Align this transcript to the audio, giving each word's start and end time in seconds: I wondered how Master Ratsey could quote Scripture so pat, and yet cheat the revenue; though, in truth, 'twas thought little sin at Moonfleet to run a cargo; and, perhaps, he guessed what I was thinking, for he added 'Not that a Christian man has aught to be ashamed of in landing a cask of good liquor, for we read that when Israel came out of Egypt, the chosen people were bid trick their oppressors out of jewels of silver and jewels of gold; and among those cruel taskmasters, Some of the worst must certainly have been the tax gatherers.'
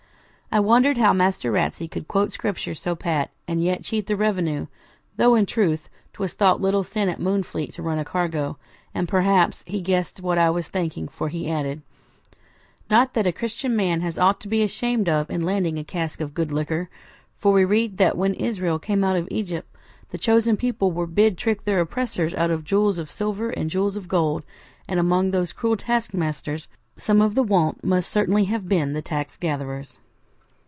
I 0.53 0.59
wondered 0.59 0.97
how 0.97 1.13
Master 1.13 1.49
Ratsey 1.49 1.87
could 1.89 2.09
quote 2.09 2.33
Scripture 2.33 2.75
so 2.75 2.93
pat, 2.93 3.29
and 3.47 3.63
yet 3.63 3.85
cheat 3.85 4.07
the 4.07 4.17
revenue; 4.17 4.67
though, 5.15 5.33
in 5.35 5.45
truth, 5.45 5.87
'twas 6.11 6.33
thought 6.33 6.59
little 6.59 6.83
sin 6.83 7.07
at 7.07 7.21
Moonfleet 7.21 7.73
to 7.75 7.81
run 7.81 7.97
a 7.97 8.03
cargo; 8.03 8.57
and, 8.93 9.07
perhaps, 9.07 9.63
he 9.65 9.79
guessed 9.79 10.19
what 10.19 10.37
I 10.37 10.49
was 10.49 10.67
thinking, 10.67 11.07
for 11.07 11.29
he 11.29 11.49
added 11.49 11.81
'Not 12.89 13.13
that 13.13 13.25
a 13.25 13.31
Christian 13.31 13.77
man 13.77 14.01
has 14.01 14.17
aught 14.17 14.41
to 14.41 14.49
be 14.49 14.61
ashamed 14.61 15.07
of 15.07 15.29
in 15.29 15.39
landing 15.39 15.79
a 15.79 15.85
cask 15.85 16.19
of 16.19 16.33
good 16.33 16.51
liquor, 16.51 16.89
for 17.37 17.53
we 17.53 17.63
read 17.63 17.95
that 17.99 18.17
when 18.17 18.33
Israel 18.33 18.77
came 18.77 19.05
out 19.05 19.15
of 19.15 19.29
Egypt, 19.31 19.73
the 20.09 20.17
chosen 20.17 20.57
people 20.57 20.91
were 20.91 21.07
bid 21.07 21.37
trick 21.37 21.63
their 21.63 21.79
oppressors 21.79 22.33
out 22.33 22.51
of 22.51 22.65
jewels 22.65 22.97
of 22.97 23.09
silver 23.09 23.51
and 23.51 23.69
jewels 23.69 23.95
of 23.95 24.09
gold; 24.09 24.43
and 24.85 24.99
among 24.99 25.31
those 25.31 25.53
cruel 25.53 25.77
taskmasters, 25.77 26.67
Some 26.97 27.21
of 27.21 27.35
the 27.35 27.41
worst 27.43 27.85
must 27.85 28.11
certainly 28.11 28.43
have 28.51 28.67
been 28.67 28.91
the 28.91 29.01
tax 29.01 29.37
gatherers.' 29.37 29.97